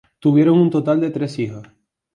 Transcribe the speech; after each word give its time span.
Tuvieron 0.17 0.57
un 0.57 0.71
total 0.71 0.99
de 0.99 1.11
tres 1.11 1.37
hijos. 1.37 1.63